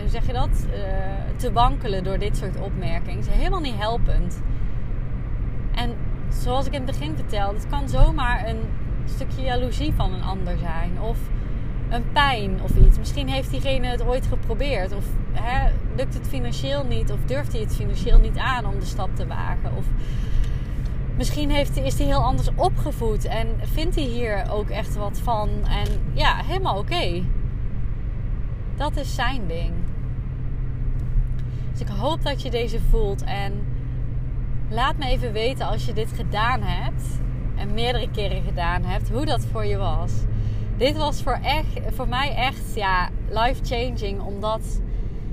hoe 0.00 0.08
zeg 0.08 0.26
je 0.26 0.32
dat? 0.32 0.66
Uh, 0.68 0.76
te 1.36 1.52
wankelen 1.52 2.04
door 2.04 2.18
dit 2.18 2.36
soort 2.36 2.60
opmerkingen. 2.60 3.24
Ze 3.24 3.30
helemaal 3.30 3.60
niet 3.60 3.78
helpend. 3.78 4.42
En 5.74 5.94
zoals 6.28 6.66
ik 6.66 6.72
in 6.72 6.82
het 6.82 6.98
begin 6.98 7.16
vertelde, 7.16 7.54
het 7.54 7.68
kan 7.68 7.88
zomaar 7.88 8.48
een 8.48 8.60
stukje 9.04 9.42
jaloezie 9.42 9.92
van 9.94 10.12
een 10.12 10.22
ander 10.22 10.58
zijn. 10.58 11.00
Of 11.00 11.18
een 11.90 12.12
pijn 12.12 12.62
of 12.62 12.76
iets. 12.76 12.98
Misschien 12.98 13.28
heeft 13.28 13.50
diegene 13.50 13.86
het 13.86 14.02
ooit 14.02 14.26
geprobeerd. 14.26 14.92
Of 14.92 15.04
hè, 15.32 15.70
lukt 15.96 16.14
het 16.14 16.28
financieel 16.28 16.84
niet. 16.84 17.12
Of 17.12 17.18
durft 17.26 17.52
hij 17.52 17.60
het 17.60 17.74
financieel 17.74 18.18
niet 18.18 18.38
aan 18.38 18.66
om 18.66 18.78
de 18.78 18.86
stap 18.86 19.16
te 19.16 19.26
wagen. 19.26 19.76
Of 19.76 19.84
misschien 21.16 21.50
heeft, 21.50 21.76
is 21.76 21.98
hij 21.98 22.06
heel 22.06 22.22
anders 22.22 22.48
opgevoed. 22.54 23.24
En 23.24 23.48
vindt 23.62 23.94
hij 23.94 24.04
hier 24.04 24.50
ook 24.50 24.68
echt 24.68 24.96
wat 24.96 25.20
van. 25.22 25.48
En 25.68 25.86
ja, 26.12 26.36
helemaal 26.44 26.78
oké. 26.78 27.22
Dat 28.76 28.96
is 28.96 29.14
zijn 29.14 29.46
ding. 29.46 29.72
Dus 31.72 31.80
ik 31.80 31.88
hoop 31.88 32.22
dat 32.22 32.42
je 32.42 32.50
deze 32.50 32.78
voelt. 32.90 33.24
En 33.24 33.52
laat 34.68 34.96
me 34.96 35.06
even 35.06 35.32
weten 35.32 35.66
als 35.66 35.86
je 35.86 35.92
dit 35.92 36.12
gedaan 36.12 36.62
hebt. 36.62 37.04
En 37.56 37.74
meerdere 37.74 38.10
keren 38.10 38.42
gedaan 38.42 38.82
hebt. 38.84 39.08
Hoe 39.08 39.24
dat 39.24 39.46
voor 39.52 39.64
je 39.64 39.76
was 39.76 40.12
dit 40.76 40.96
was 40.96 41.22
voor, 41.22 41.38
echt, 41.42 41.66
voor 41.94 42.08
mij 42.08 42.34
echt 42.34 42.74
ja, 42.74 43.10
life-changing. 43.28 44.22
Omdat 44.22 44.80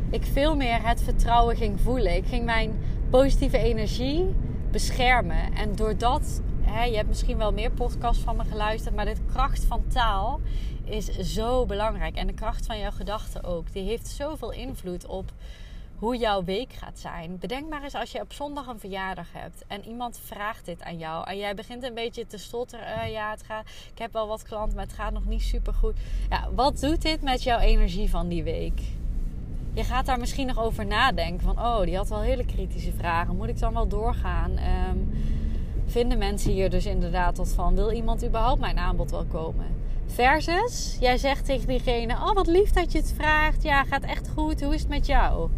ik 0.09 0.23
veel 0.25 0.55
meer 0.55 0.87
het 0.87 1.03
vertrouwen 1.03 1.55
ging 1.55 1.79
voelen. 1.81 2.15
Ik 2.15 2.25
ging 2.25 2.45
mijn 2.45 2.79
positieve 3.09 3.57
energie 3.57 4.35
beschermen. 4.71 5.53
En 5.53 5.75
doordat, 5.75 6.41
hè, 6.61 6.83
je 6.83 6.95
hebt 6.95 7.07
misschien 7.07 7.37
wel 7.37 7.51
meer 7.51 7.71
podcasts 7.71 8.23
van 8.23 8.35
me 8.35 8.43
geluisterd, 8.43 8.95
maar 8.95 9.05
de 9.05 9.15
kracht 9.31 9.65
van 9.65 9.83
taal 9.87 10.39
is 10.83 11.05
zo 11.17 11.65
belangrijk. 11.65 12.15
En 12.15 12.27
de 12.27 12.33
kracht 12.33 12.65
van 12.65 12.79
jouw 12.79 12.91
gedachten 12.91 13.43
ook. 13.43 13.73
Die 13.73 13.83
heeft 13.83 14.07
zoveel 14.07 14.51
invloed 14.51 15.05
op 15.05 15.31
hoe 16.03 16.17
jouw 16.17 16.43
week 16.43 16.73
gaat 16.73 16.99
zijn. 16.99 17.37
Bedenk 17.39 17.69
maar 17.69 17.83
eens 17.83 17.95
als 17.95 18.11
je 18.11 18.21
op 18.21 18.33
zondag 18.33 18.67
een 18.67 18.79
verjaardag 18.79 19.27
hebt 19.31 19.63
en 19.67 19.87
iemand 19.87 20.19
vraagt 20.25 20.65
dit 20.65 20.83
aan 20.83 20.97
jou 20.97 21.27
en 21.27 21.37
jij 21.37 21.55
begint 21.55 21.83
een 21.83 21.93
beetje 21.93 22.27
te 22.27 22.37
stotteren. 22.37 22.85
Uh, 22.97 23.11
ja, 23.11 23.31
het 23.31 23.43
gaat, 23.43 23.65
ik 23.91 23.97
heb 23.97 24.13
wel 24.13 24.27
wat 24.27 24.43
klanten, 24.43 24.75
maar 24.75 24.85
het 24.85 24.93
gaat 24.93 25.13
nog 25.13 25.25
niet 25.25 25.41
super 25.41 25.73
goed. 25.73 25.95
Ja, 26.29 26.49
wat 26.55 26.79
doet 26.79 27.01
dit 27.01 27.21
met 27.21 27.43
jouw 27.43 27.59
energie 27.59 28.09
van 28.09 28.27
die 28.27 28.43
week? 28.43 28.81
Je 29.73 29.83
gaat 29.83 30.05
daar 30.05 30.19
misschien 30.19 30.47
nog 30.47 30.59
over 30.59 30.85
nadenken 30.85 31.41
van, 31.45 31.59
oh, 31.59 31.81
die 31.81 31.95
had 31.95 32.09
wel 32.09 32.21
hele 32.21 32.45
kritische 32.45 32.91
vragen. 32.91 33.35
Moet 33.35 33.49
ik 33.49 33.59
dan 33.59 33.73
wel 33.73 33.87
doorgaan? 33.87 34.57
Ehm, 34.57 34.97
vinden 35.85 36.17
mensen 36.17 36.51
hier 36.51 36.69
dus 36.69 36.85
inderdaad 36.85 37.37
wat 37.37 37.53
van? 37.53 37.75
Wil 37.75 37.91
iemand 37.91 38.25
überhaupt 38.25 38.59
mijn 38.59 38.77
aanbod 38.77 39.11
wel 39.11 39.25
komen? 39.25 39.65
Versus, 40.05 40.97
jij 40.99 41.17
zegt 41.17 41.45
tegen 41.45 41.67
diegene: 41.67 42.13
Oh, 42.13 42.33
wat 42.33 42.47
lief 42.47 42.71
dat 42.71 42.91
je 42.91 42.97
het 42.97 43.13
vraagt. 43.17 43.63
Ja, 43.63 43.83
gaat 43.83 44.03
echt 44.03 44.29
goed. 44.29 44.61
Hoe 44.61 44.73
is 44.73 44.79
het 44.79 44.89
met 44.89 45.05
jou? 45.05 45.49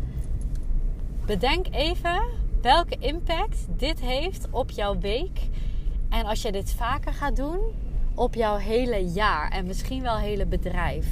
Bedenk 1.26 1.68
even 1.72 2.22
welke 2.62 2.96
impact 3.00 3.66
dit 3.70 4.00
heeft 4.00 4.48
op 4.52 4.72
jouw 4.72 5.00
week. 5.00 5.40
En 6.10 6.26
als 6.26 6.42
je 6.42 6.52
dit 6.52 6.74
vaker 6.74 7.14
gaat 7.14 7.36
doen, 7.36 7.60
op 8.16 8.36
jouw 8.36 8.56
hele 8.56 9.12
jaar 9.12 9.52
en 9.52 9.66
misschien 9.66 10.02
wel 10.02 10.18
hele 10.18 10.46
bedrijf. 10.46 11.08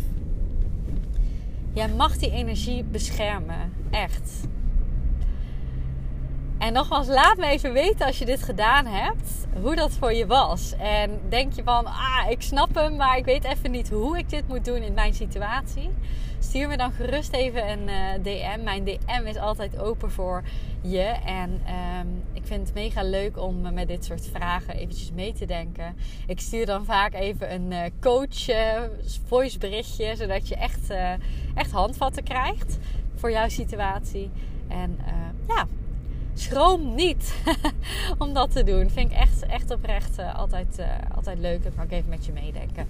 Jij 1.74 1.90
mag 1.90 2.18
die 2.18 2.32
energie 2.32 2.84
beschermen. 2.84 3.74
Echt. 3.92 4.48
En 6.64 6.74
nogmaals, 6.74 7.08
laat 7.08 7.38
me 7.38 7.46
even 7.46 7.74
weten 7.74 8.06
als 8.06 8.18
je 8.18 8.26
dit 8.26 8.44
gedaan 8.44 8.86
hebt, 8.86 9.48
hoe 9.62 9.76
dat 9.76 9.92
voor 9.92 10.14
je 10.14 10.26
was. 10.26 10.74
En 10.78 11.22
denk 11.30 11.54
je 11.54 11.64
van, 11.64 11.86
ah, 11.86 12.26
ik 12.30 12.42
snap 12.42 12.76
hem, 12.76 12.96
maar 12.96 13.18
ik 13.18 13.26
weet 13.26 13.44
even 13.44 13.72
niet 13.72 13.90
hoe 13.90 14.18
ik 14.18 14.30
dit 14.30 14.48
moet 14.48 14.66
doen 14.66 14.82
in 14.82 14.94
mijn 14.94 15.14
situatie. 15.14 15.90
Stuur 16.40 16.68
me 16.68 16.78
dan 16.78 16.92
gerust 16.92 17.34
even 17.34 17.70
een 17.70 17.90
eh, 17.90 18.24
DM. 18.24 18.64
Mijn 18.64 18.84
DM 18.84 19.26
is 19.26 19.38
altijd 19.38 19.80
open 19.80 20.12
voor 20.12 20.44
je. 20.82 21.14
En 21.26 21.62
um, 22.00 22.24
ik 22.34 22.46
vind 22.46 22.68
het 22.68 22.76
mega 22.76 23.04
leuk 23.04 23.38
om 23.38 23.74
met 23.74 23.88
dit 23.88 24.06
soort 24.06 24.30
vragen 24.34 24.74
eventjes 24.76 25.12
mee 25.12 25.34
te 25.34 25.46
denken. 25.46 25.96
Ik 26.28 26.40
stuur 26.40 26.66
dan 26.66 26.86
vaak 26.86 27.14
even 27.14 27.54
een 27.54 27.72
uh, 27.72 27.80
coach 28.02 28.50
uh, 28.50 28.82
voice 29.28 29.58
berichtje, 29.58 30.16
zodat 30.16 30.48
je 30.48 30.56
echt, 30.56 30.90
echt 31.56 31.72
handvatten 31.72 32.24
krijgt 32.24 32.78
voor 33.16 33.32
jouw 33.32 33.50
situatie. 33.50 34.32
En 34.68 35.00
ja, 35.48 35.68
schroom 36.34 36.96
niet 36.96 37.34
om 38.18 38.34
dat 38.34 38.52
te 38.52 38.64
doen. 38.64 38.90
Vind 38.90 39.12
ik 39.12 39.18
echt, 39.18 39.46
echt 39.46 39.72
oprecht 39.72 40.20
uh, 40.20 40.40
altijd, 40.40 40.80
uh, 40.80 40.86
altijd 41.16 41.40
leuk. 41.40 41.64
Dat 41.64 41.76
kan 41.76 41.84
ik 41.84 41.92
even 41.92 42.10
met 42.10 42.26
je 42.26 42.32
meedenken. 42.32 42.88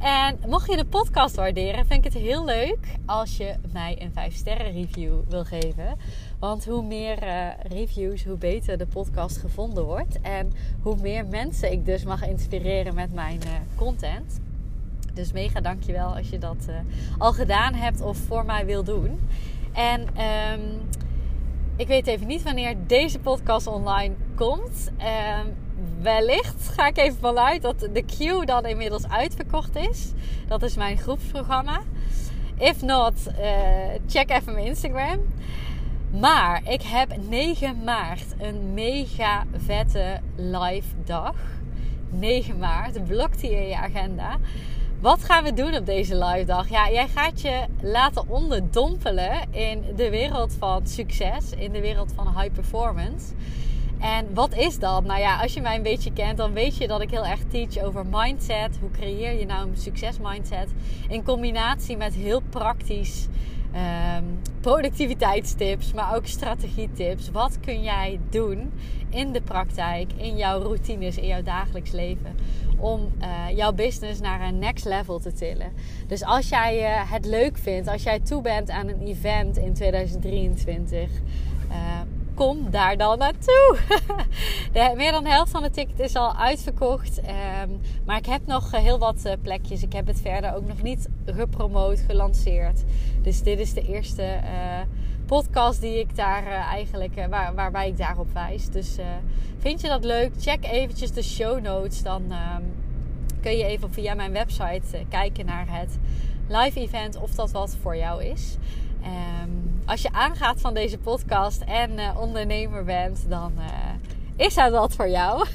En 0.00 0.38
mocht 0.46 0.70
je 0.70 0.76
de 0.76 0.84
podcast 0.84 1.36
waarderen, 1.36 1.86
vind 1.86 2.06
ik 2.06 2.12
het 2.12 2.22
heel 2.22 2.44
leuk 2.44 2.78
als 3.06 3.36
je 3.36 3.54
mij 3.72 3.96
een 4.02 4.12
5 4.12 4.34
sterren 4.34 4.72
review 4.72 5.12
wil 5.28 5.44
geven. 5.44 5.96
Want 6.38 6.64
hoe 6.64 6.82
meer 6.82 7.22
uh, 7.22 7.46
reviews, 7.62 8.24
hoe 8.24 8.36
beter 8.36 8.78
de 8.78 8.86
podcast 8.86 9.36
gevonden 9.36 9.84
wordt. 9.84 10.20
En 10.20 10.52
hoe 10.82 10.96
meer 11.00 11.26
mensen 11.26 11.72
ik 11.72 11.86
dus 11.86 12.04
mag 12.04 12.26
inspireren 12.26 12.94
met 12.94 13.14
mijn 13.14 13.40
content. 13.74 14.40
Dus 15.14 15.32
mega 15.32 15.60
dankjewel 15.60 16.16
als 16.16 16.28
je 16.28 16.38
dat 16.38 16.68
al 17.18 17.32
gedaan 17.32 17.74
hebt 17.74 18.00
of 18.00 18.16
voor 18.16 18.44
mij 18.44 18.66
wil 18.66 18.84
doen. 18.84 19.20
En 19.72 20.00
um, 20.00 20.88
ik 21.76 21.86
weet 21.86 22.06
even 22.06 22.26
niet 22.26 22.42
wanneer 22.42 22.76
deze 22.86 23.18
podcast 23.18 23.66
online 23.66 24.14
komt. 24.34 24.90
Uh, 24.98 25.38
wellicht 26.00 26.68
ga 26.68 26.86
ik 26.86 26.98
even 26.98 27.18
vanuit 27.18 27.62
dat 27.62 27.88
de 27.92 28.04
queue 28.04 28.46
dan 28.46 28.66
inmiddels 28.66 29.08
uitverkocht 29.08 29.76
is. 29.76 30.12
Dat 30.48 30.62
is 30.62 30.76
mijn 30.76 30.98
groepsprogramma. 30.98 31.82
If 32.58 32.82
not, 32.82 33.14
uh, 33.26 33.44
check 34.06 34.30
even 34.30 34.54
mijn 34.54 34.66
Instagram. 34.66 35.18
Maar 36.20 36.62
ik 36.68 36.82
heb 36.82 37.16
9 37.28 37.84
maart 37.84 38.34
een 38.38 38.74
mega 38.74 39.44
vette 39.56 40.20
live 40.36 40.88
dag. 41.04 41.36
9 42.10 42.58
maart, 42.58 43.06
blok 43.06 43.40
die 43.40 43.50
in 43.50 43.68
je 43.68 43.76
agenda. 43.76 44.38
Wat 45.02 45.24
gaan 45.24 45.44
we 45.44 45.52
doen 45.52 45.74
op 45.74 45.86
deze 45.86 46.24
live 46.24 46.44
dag? 46.44 46.68
Ja, 46.68 46.90
jij 46.90 47.08
gaat 47.08 47.40
je 47.40 47.64
laten 47.80 48.28
onderdompelen 48.28 49.52
in 49.52 49.84
de 49.96 50.10
wereld 50.10 50.56
van 50.58 50.86
succes, 50.86 51.50
in 51.56 51.72
de 51.72 51.80
wereld 51.80 52.12
van 52.14 52.38
high 52.38 52.52
performance. 52.52 53.32
En 54.00 54.34
wat 54.34 54.54
is 54.54 54.78
dat? 54.78 55.04
Nou 55.04 55.20
ja, 55.20 55.40
als 55.40 55.54
je 55.54 55.60
mij 55.60 55.76
een 55.76 55.82
beetje 55.82 56.12
kent, 56.12 56.36
dan 56.36 56.52
weet 56.52 56.76
je 56.76 56.86
dat 56.86 57.00
ik 57.00 57.10
heel 57.10 57.26
erg 57.26 57.40
teach 57.48 57.78
over 57.84 58.06
mindset. 58.10 58.78
Hoe 58.80 58.90
creëer 58.90 59.38
je 59.38 59.46
nou 59.46 59.68
een 59.68 59.76
succesmindset? 59.76 60.68
In 61.08 61.24
combinatie 61.24 61.96
met 61.96 62.14
heel 62.14 62.40
praktisch 62.50 63.26
um, 63.74 64.40
productiviteitstips, 64.60 65.92
maar 65.92 66.14
ook 66.16 66.26
strategietips. 66.26 67.30
Wat 67.30 67.60
kun 67.60 67.82
jij 67.82 68.20
doen 68.30 68.72
in 69.08 69.32
de 69.32 69.40
praktijk, 69.40 70.12
in 70.16 70.36
jouw 70.36 70.60
routines, 70.62 71.16
in 71.16 71.26
jouw 71.26 71.42
dagelijks 71.42 71.90
leven? 71.90 72.36
Om 72.76 73.12
uh, 73.20 73.56
jouw 73.56 73.72
business 73.72 74.20
naar 74.20 74.40
een 74.40 74.58
next 74.58 74.84
level 74.84 75.18
te 75.18 75.32
tillen. 75.32 75.72
Dus 76.06 76.24
als 76.24 76.48
jij 76.48 76.82
uh, 76.82 77.12
het 77.12 77.26
leuk 77.26 77.58
vindt, 77.58 77.88
als 77.88 78.02
jij 78.02 78.20
toe 78.20 78.42
bent 78.42 78.70
aan 78.70 78.88
een 78.88 79.00
event 79.00 79.56
in 79.56 79.72
2023. 79.72 81.10
Uh, 81.70 82.00
kom 82.34 82.70
daar 82.70 82.96
dan 82.96 83.18
naartoe. 83.18 83.76
De, 84.72 84.92
meer 84.96 85.12
dan 85.12 85.24
de 85.24 85.30
helft 85.30 85.50
van 85.50 85.62
de 85.62 85.70
ticket 85.70 86.00
is 86.00 86.16
al 86.16 86.36
uitverkocht. 86.36 87.18
Um, 87.18 87.80
maar 88.04 88.16
ik 88.16 88.26
heb 88.26 88.46
nog 88.46 88.70
heel 88.70 88.98
wat 88.98 89.22
uh, 89.26 89.32
plekjes. 89.42 89.82
Ik 89.82 89.92
heb 89.92 90.06
het 90.06 90.20
verder 90.20 90.54
ook 90.54 90.66
nog 90.66 90.82
niet 90.82 91.08
gepromoot, 91.26 92.04
gelanceerd. 92.08 92.84
Dus 93.22 93.42
dit 93.42 93.58
is 93.58 93.72
de 93.72 93.86
eerste 93.88 94.22
uh, 94.22 94.80
podcast 95.26 95.80
die 95.80 95.98
ik 95.98 96.16
daar 96.16 96.46
eigenlijk, 96.46 97.26
waar, 97.30 97.54
waarbij 97.54 97.88
ik 97.88 97.96
daarop 97.96 98.32
wijs. 98.32 98.70
Dus 98.70 98.96
vind 99.58 99.80
je 99.80 99.88
dat 99.88 100.04
leuk? 100.04 100.32
Check 100.38 100.64
eventjes 100.64 101.12
de 101.12 101.22
show 101.22 101.60
notes. 101.60 102.02
Dan 102.02 102.22
um, 102.22 102.72
kun 103.40 103.56
je 103.56 103.64
even 103.64 103.92
via 103.92 104.14
mijn 104.14 104.32
website 104.32 105.04
kijken 105.08 105.46
naar 105.46 105.66
het 105.68 105.98
live 106.48 106.80
event 106.80 107.16
of 107.16 107.30
dat 107.30 107.50
wat 107.50 107.76
voor 107.80 107.96
jou 107.96 108.24
is. 108.24 108.56
Um, 109.42 109.71
als 109.84 110.02
je 110.02 110.12
aangaat 110.12 110.60
van 110.60 110.74
deze 110.74 110.98
podcast 110.98 111.60
en 111.60 111.90
uh, 111.92 112.20
ondernemer 112.20 112.84
bent, 112.84 113.24
dan 113.28 113.52
uh, 113.58 113.66
is 114.46 114.54
dat 114.54 114.70
wat 114.70 114.94
voor 114.94 115.08
jou. 115.08 115.46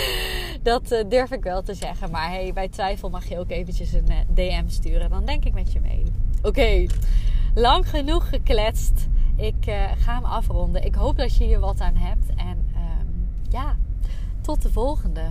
dat 0.62 0.92
uh, 0.92 1.04
durf 1.08 1.30
ik 1.30 1.42
wel 1.42 1.62
te 1.62 1.74
zeggen. 1.74 2.10
Maar 2.10 2.28
hey, 2.30 2.52
bij 2.52 2.68
twijfel 2.68 3.10
mag 3.10 3.24
je 3.24 3.38
ook 3.38 3.50
eventjes 3.50 3.92
een 3.92 4.08
DM 4.34 4.68
sturen. 4.68 5.10
Dan 5.10 5.24
denk 5.24 5.44
ik 5.44 5.54
met 5.54 5.72
je 5.72 5.80
mee. 5.80 6.02
Oké, 6.42 6.86
lang 7.54 7.90
genoeg 7.90 8.28
gekletst. 8.28 9.06
Ik 9.36 9.64
ga 9.98 10.14
hem 10.14 10.24
afronden. 10.24 10.84
Ik 10.84 10.94
hoop 10.94 11.16
dat 11.16 11.36
je 11.36 11.44
hier 11.44 11.60
wat 11.60 11.80
aan 11.80 11.96
hebt. 11.96 12.28
En 12.36 12.70
um, 12.74 13.28
ja, 13.50 13.76
tot 14.40 14.62
de 14.62 14.72
volgende. 14.72 15.30